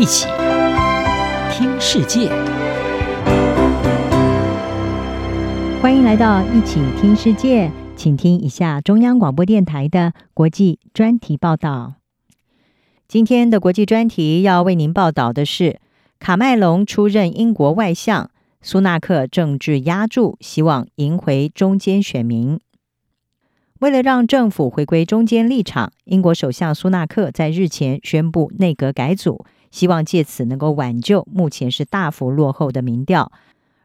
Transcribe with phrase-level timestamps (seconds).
[0.00, 0.26] 一起
[1.52, 2.30] 听世界，
[5.82, 11.96] 欢迎来到一起听世界，请听一下中央广播电台的国际专题报道。
[13.08, 15.78] 今天的国际专题要为您报道的是：
[16.18, 18.30] 卡麦隆出任英国外相，
[18.62, 22.58] 苏纳克政治压住，希望赢回中间选民。
[23.80, 33.32] 为了让政府回归中间立场，英国首相苏纳克在日前宣布内阁改组，希望借此能够挽救目前是大幅落后的民调。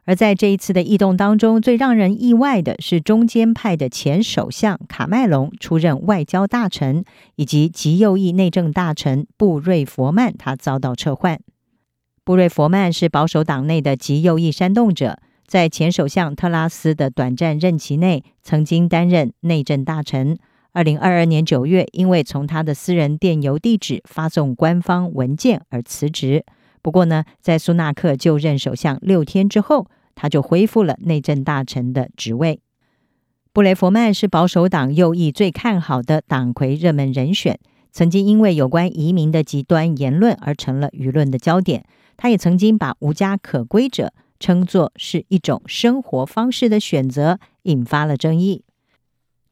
[0.07, 7.03] 而在这一次的异动当中，最让人意外的是，中间派的前首相卡麦隆出任外交大臣，
[7.37, 11.39] 以及极右翼内政大臣布瑞佛曼，他遭到撤换。
[12.23, 15.19] 布瑞佛曼是保守党内的极右翼煽动者。
[15.47, 20.37] 在前首相特拉斯的短暂任期内，曾经担任内政大臣。
[20.75, 26.43] 二零二二年九月，因为从他的私人电邮地址发送官方文件而辞职。
[26.81, 32.59] 不过呢，在苏纳克就任首相六天之后，他就恢复了内政大臣的职位。
[33.53, 37.57] 布雷佛曼是保守党右翼最看好的党魁热门人选，
[37.93, 41.85] 曾经因为有关移民的极端言论而成了舆论的焦点。
[42.17, 48.64] 他也曾经把无家可归者称作是一种生活方式的选择，引发了争议。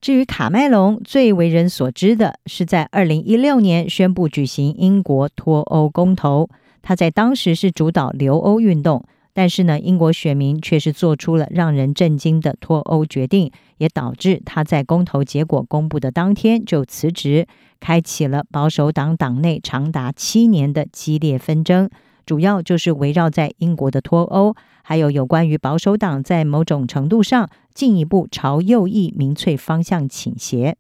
[0.04, 6.50] 至于卡麦隆，最为人所知的是在二零一六年宣布举行英国脱欧公投，
[6.82, 17.48] 他在当时是主导留欧运动，但是呢，英国选民却是做出了让人震惊的脱欧决定，也导致他在公投结果公布的当天就辞职，
[17.80, 21.90] 开启了保守党党内长达七年的激烈纷争。
[22.26, 30.78] 主要就是围绕在英国的脱欧，还有有关于保守党在某种程度上进一步朝右翼民粹方向倾斜。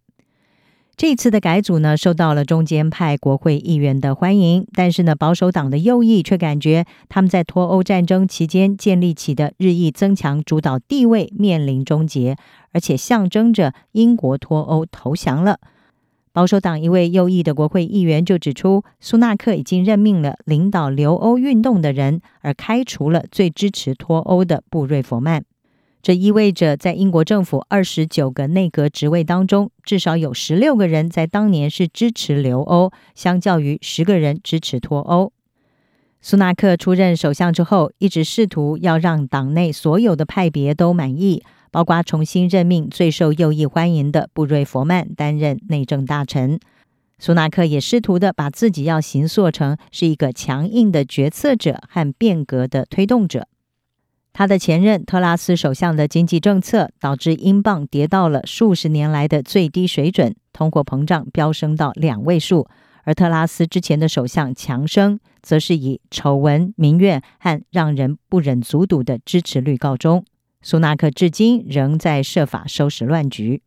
[0.95, 12.37] 这次的改组呢，受到了中间派国会议员的欢迎，但是呢，保守党的右翼却感觉他们在脱欧战争期间建立起的日益增强主导地位面临终结，
[12.73, 15.59] 而且象征着英国脱欧投降了。
[16.33, 25.45] 保守党一位右翼的国会议员就指出，苏纳克已经任命了领导留欧运动的人，而开除了最支持脱欧的布瑞佛曼。
[26.01, 35.31] 这意味着，在英国政府二十九个内阁职位当中，至少有十六个人在当年是支持留欧，相较于十个人支持脱欧。
[36.19, 41.43] 苏纳克出任首相之后，一直试图要让党内所有的派别都满意。
[41.73, 46.59] 包括重新任命最受右翼欢迎的布瑞佛曼担任内政大臣，
[47.17, 53.47] 苏纳克也试图的把自己要形塑成是一个强硬的决策者和变革的推动者。
[54.33, 62.67] 他的前任特拉斯首相的经济政策导致英镑跌到了数十年来的最低水准，通货膨胀飙升到两位数，
[63.03, 70.23] 而特拉斯之前的首相强生则是以丑闻、民怨和让人不忍卒睹的支持率告终。
[70.63, 73.61] 苏纳克至今仍在设法收拾乱局。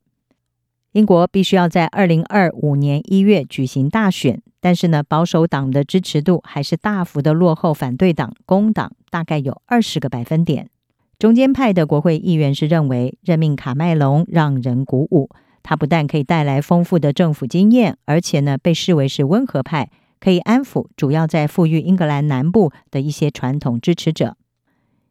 [0.92, 10.70] 英国必须要在二零二五年一月举行大选，但是呢，保守党的支持度还是大幅的落后反对党工党，大概有二十个百分点。
[11.18, 15.28] 中间派的国会议员是认为任命卡麦隆让人鼓舞，
[15.62, 24.38] 他不但可以带来丰富的政府经验，而且呢，被视为是温和派，可以安抚主要在富裕英格兰南部的一些传统支持者。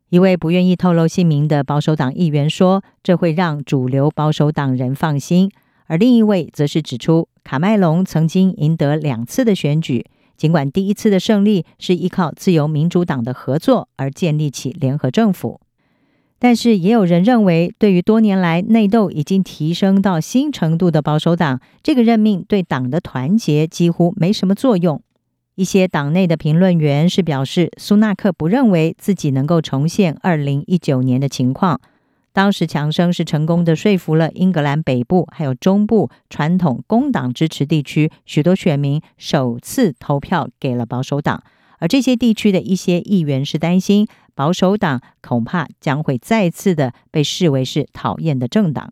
[0.09, 5.51] 一位不愿意透露姓名的保守党议员说：“这会让主流保守党人放心。”
[5.87, 10.05] 而另一位则是指出，卡麦隆曾经赢得两次的选举，
[10.35, 15.59] 尽管第一次的胜利是依靠自由民主党的合作而建立起联合政府，
[16.39, 25.01] 但是也有人认为，对于多年来内斗已经提升到新程度的保守党，这个任命对党的团结几乎没什么作用。
[25.55, 31.79] 一些党内的评论员是表示，苏纳克不认为自己能够重现二零一九年的情况。
[32.33, 41.41] 当时强生是成功的说服了英格兰北部还有中部传统工党支持地区许多选民首次投票给了保守党，
[41.79, 48.91] 而这些地区的一些议员是担心保守党恐怕将会再次的被视为是讨厌的政党，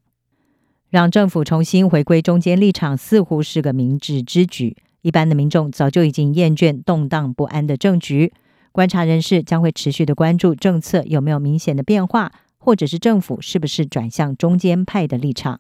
[0.90, 4.78] 让政府重新回归中间立场似乎是个明智之举。
[5.04, 8.34] 一般的民众早就已经厌倦动荡不安的政局，
[8.72, 15.60] 观察人士将会持续的关注政策有没有明显的变化，或者是政府是不是转向中间派的立场。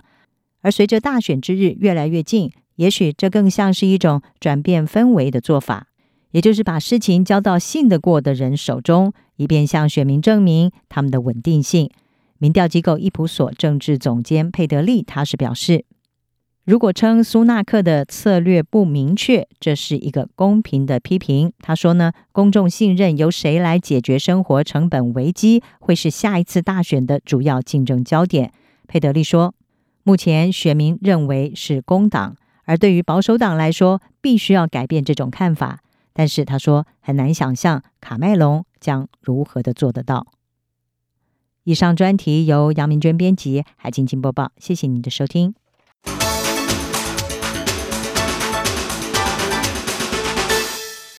[0.62, 5.88] 而随着大选之日越来越近，也许这更像是一种转变氛围的做法，
[6.32, 11.92] 也就是把事情交到信得过的人手中，以便向选民证明他们的稳定性。
[12.38, 15.84] 民调机构伊普索政治总监佩德利他是表示。
[16.66, 21.52] 如果称苏纳克的策略不明确，这是一个公平的批评。
[21.60, 28.54] 他说呢，公众信任由谁来解决生活成本危机，会是下一次大选的主要竞争焦点。
[28.88, 29.54] 佩德利说，
[30.04, 35.80] 目前选民认为是工党，而对于保守党来说，必须要改变这种看法。
[36.14, 40.28] 但是他说，很难想象卡麦隆将如何的做得到。
[41.66, 44.54] 以上专题由杨明娟编辑，海清清播报。
[44.58, 45.54] 谢谢您的收听。